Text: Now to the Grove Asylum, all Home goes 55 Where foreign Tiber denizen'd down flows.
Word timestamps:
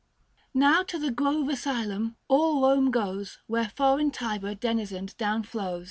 Now 0.55 0.81
to 0.81 0.97
the 0.97 1.11
Grove 1.11 1.47
Asylum, 1.49 2.15
all 2.27 2.61
Home 2.61 2.89
goes 2.89 3.33
55 3.35 3.39
Where 3.49 3.69
foreign 3.69 4.09
Tiber 4.09 4.55
denizen'd 4.55 5.15
down 5.17 5.43
flows. 5.43 5.79